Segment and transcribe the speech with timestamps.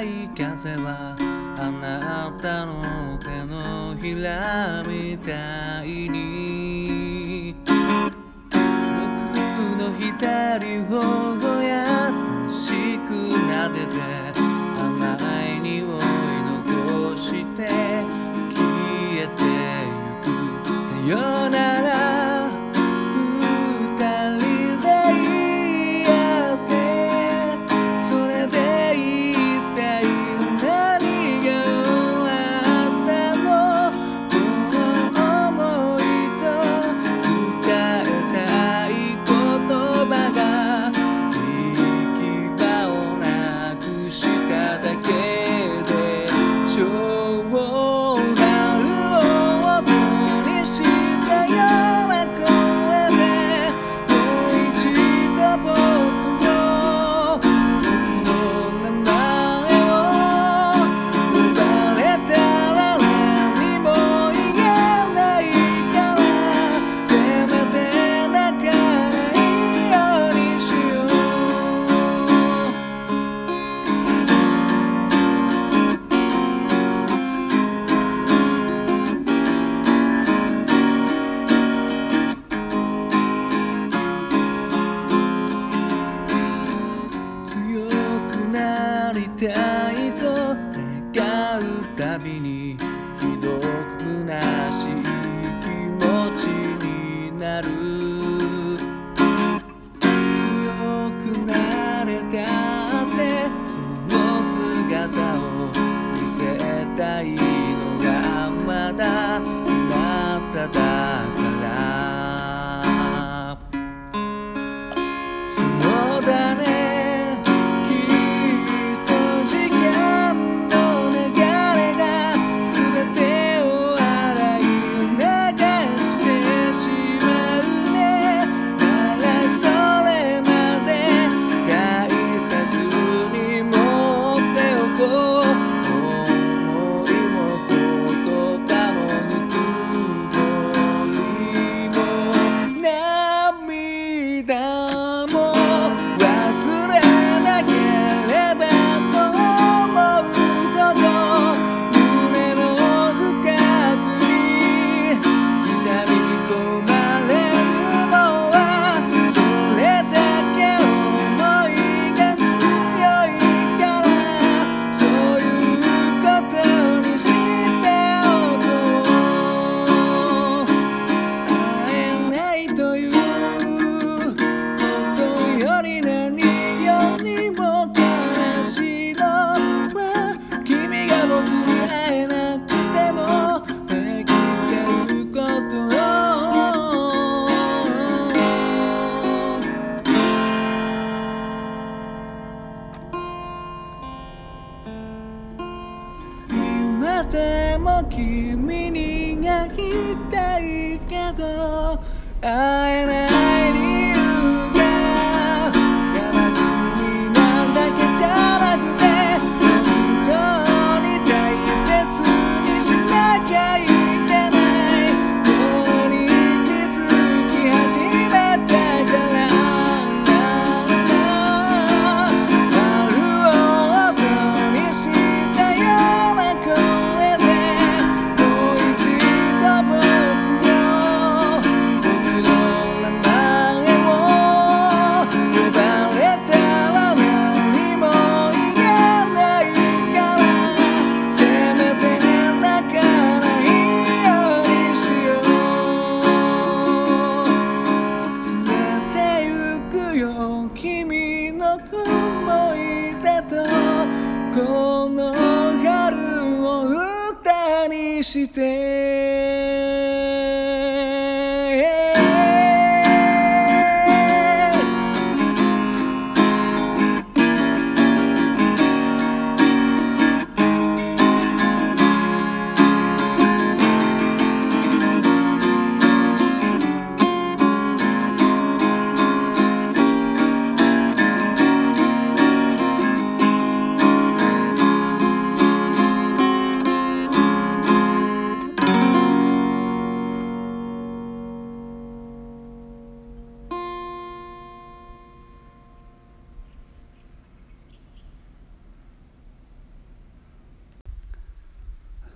[0.00, 1.16] い風は
[1.58, 8.56] あなたの手のひらみたいに僕
[9.76, 11.31] の左を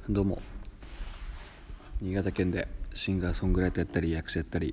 [0.09, 0.41] どうも。
[2.01, 4.73] 新潟県でシンガーソングライターやったり役者やったり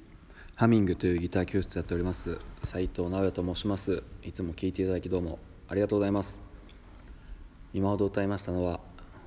[0.53, 2.37] ハミングというギター教室やっております。
[2.63, 4.03] 斉藤直也と申します。
[4.23, 5.39] いつも聴いていただきどうも
[5.69, 6.39] ありがとうございます。
[7.73, 8.79] 今ほど歌いましたのは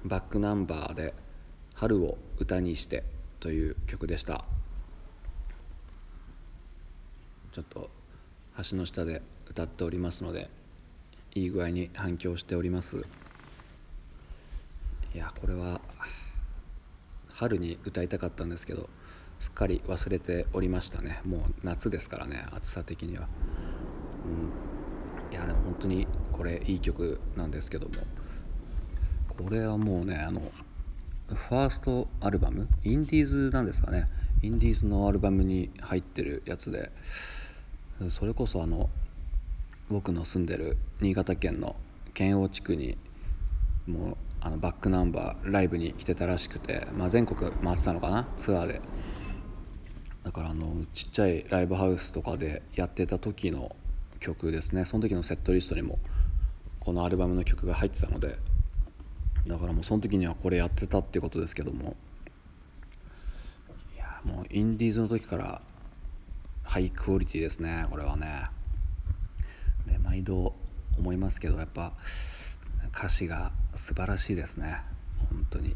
[0.05, 1.13] バックナンバーで
[1.75, 3.03] 「春を歌にして」
[3.41, 4.45] という曲でした。
[7.53, 7.91] ちょっと
[8.71, 10.49] 橋の下で歌っておりますので
[11.35, 13.05] いい具合に反響しております。
[15.13, 15.81] いやこれは
[17.37, 18.89] 春に歌いたかったんですけど
[19.41, 21.21] すっかり忘れておりましたね。
[21.27, 23.29] もう夏ですからね暑さ的には、
[25.29, 27.95] うん、いやでも本当にこれいい曲なんですけども。
[29.37, 30.41] これはもうねあの
[31.29, 32.67] ファーストアルバム？
[32.85, 34.07] インディーズなんですかね。
[34.43, 36.91] インディーズのアルバムに入ってるやつで
[38.09, 38.89] それこそあの
[39.91, 41.77] 僕の住んでる新潟県の
[42.15, 42.97] 県央地区に
[43.87, 44.17] もう
[44.47, 48.81] あのバックナンバーライブに来てたらしくて、まあ、全国回ってたのかなツアーで。
[50.23, 53.75] だからあのちっちゃいライブハウスとかでやってた時の
[54.21, 54.85] 曲ですね。
[54.85, 55.99] その時のセットリストにも
[56.79, 58.37] このアルバムの曲が入ってたので。
[59.49, 61.97] だからもうその時にはこれやってたってことですけども。
[63.97, 65.61] いやもうインディーズの時から
[66.63, 68.45] ハイクオリティですねこれはね。
[69.89, 70.55] で毎度
[70.99, 71.93] 思いますけどやっぱ
[72.97, 74.79] 歌詞が素晴らしいですね。
[75.29, 75.75] 本当に。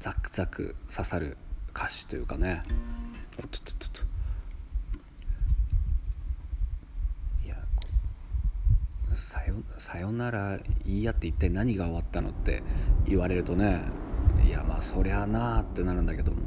[0.00, 1.38] ザクザク刺さる
[1.74, 2.62] 歌詞というかね。
[2.66, 4.02] ちょっとちょっと。
[7.46, 7.56] いや
[9.14, 12.62] さよさよなら言い合って一体何が終わったのって
[13.08, 13.80] 言われるとね。
[14.46, 16.42] いやまあそりゃなあってなるんだけども。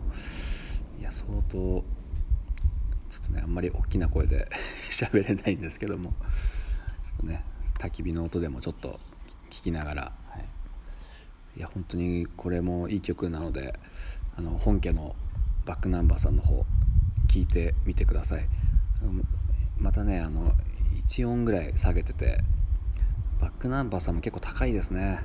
[0.99, 1.83] いや相当ちょ
[3.23, 4.47] っとねあんまり大きな声で
[4.91, 6.11] 喋れないんですけども。
[6.11, 7.43] ちょっとね
[7.79, 8.99] 焚き火の音でもちょっと
[9.49, 10.11] 聞きながら、は
[11.55, 13.73] い、いや本当にこれもいい曲なので
[14.37, 15.15] あの本家の
[15.65, 16.65] バックナンバーさんの方
[17.27, 18.45] 聞いてみてください。
[19.79, 20.51] またねあの
[21.07, 22.39] 1音ぐらい下げてて
[23.39, 25.19] バックナンバーさんも結構高いですね。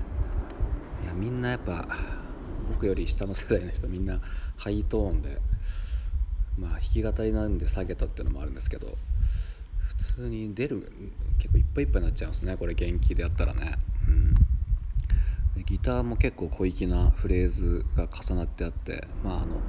[1.03, 1.87] いやみんなやっぱ
[2.69, 4.21] 僕より下の世代の人みんな
[4.57, 5.39] ハイトーンで
[6.59, 8.87] まあ弾き語りなんで下げたっていうのもあるんですけど
[9.89, 10.89] 普通に出る
[11.39, 13.75] 結構いっぱいいっぱいになっちゃいますねこれ元気でやったらね。
[15.57, 19.61] うん、ギターも結構小粋なフレーズが重なってあってまああの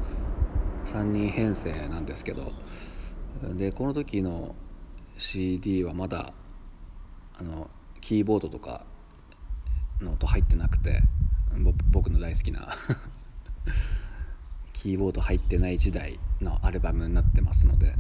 [0.86, 2.52] 3人編成なんですけど
[3.58, 4.56] でこの時の
[5.18, 6.34] CD はまだ
[7.40, 7.70] あの
[8.02, 8.86] キーボードとか
[10.02, 11.02] の音入ってなくて
[11.92, 12.76] 僕の大好きな
[14.74, 17.94] キーボード入ってない時代のアルバムになってますので、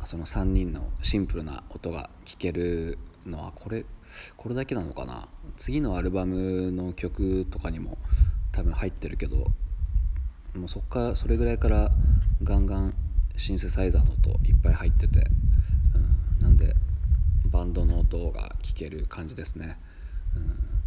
[0.00, 3.84] うん、その3人のシンプルな音が聴けるのはこれ
[4.36, 5.28] これだけなのかな？
[5.56, 7.98] 次のアルバムの曲とかにも
[8.52, 11.90] 多分入ってるけどもうそっからそれぐらいから
[12.42, 12.94] ガンガン
[13.36, 15.26] シンセサイザーの音いっぱい入ってて、
[16.40, 16.74] うん、なんで
[17.52, 19.76] バンドの音が聴ける感じですね、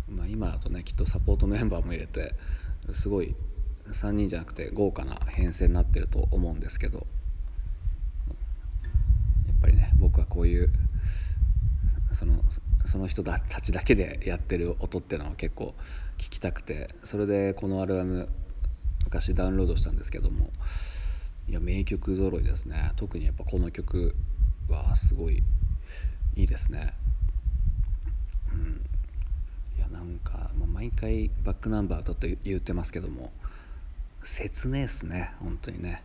[0.09, 2.33] うんまあ、今だとねきっとサポートメンバーも入れて
[2.91, 3.35] すごい
[3.91, 7.07] 3人じゃなくて豪華な編成になってると思うんですけどやっ
[9.61, 10.69] ぱりね僕はこういう
[12.13, 12.33] その
[12.85, 15.73] その人たちだけでやってる音っていうのは結構
[16.17, 18.27] 聞きたくてそれでこのアルバム
[19.05, 20.49] 昔ダウンロードしたんですけども
[21.47, 22.91] いや名曲揃いですね。
[22.95, 24.13] 特にやっぱこの曲
[24.69, 25.41] はすごい
[26.35, 26.93] いいですね。
[28.53, 28.81] うん。
[29.77, 33.31] いやなんか、まあ、毎回バックナンバーだと言ってますけども
[34.23, 36.03] 切ねえっすね本当にね。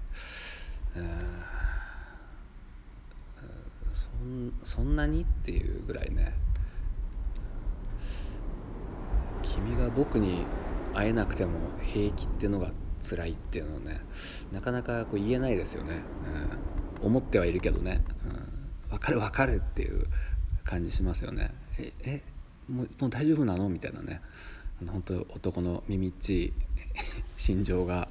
[3.93, 6.33] そんそんなにっていうぐらいね。
[9.55, 10.45] 君が僕に
[10.95, 12.71] 会えなくても平気ってのが
[13.03, 13.99] 辛いっていうのをね
[14.53, 16.01] なかなかこう言えないですよね、
[17.03, 20.07] うん、思ってはいるけどね、うん、分かる分かるっていう
[20.65, 21.51] 感じしますよね。
[21.79, 22.23] ええ
[22.73, 23.69] もうもう大丈夫なの？
[23.69, 24.21] みたいなね。
[24.87, 26.53] 本当男の耳っちい
[27.37, 28.09] 心情が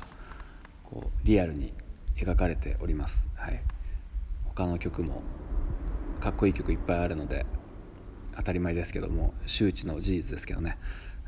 [0.83, 1.73] こうリアルに
[2.17, 3.61] 描かれております、はい、
[4.45, 5.21] 他の曲も
[6.21, 7.45] かっこいい曲いっぱいあるので
[8.35, 10.77] 当たり前ですけども周知の事実ですけどね、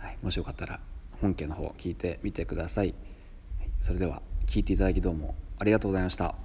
[0.06, 0.80] はい、もしよかったら
[1.20, 2.94] 本家の方聞いてみてください。
[3.82, 6.36] それでは聞いていただきどうもありがとうございました。